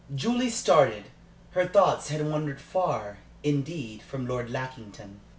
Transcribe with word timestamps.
Julie 0.15 0.49
started. 0.49 1.03
Her 1.51 1.67
thoughts 1.67 2.09
had 2.09 2.25
wandered 2.27 2.59
far, 2.59 3.19
indeed, 3.43 4.01
from 4.01 4.25
Lord 4.25 4.49
Lackington. 4.49 5.19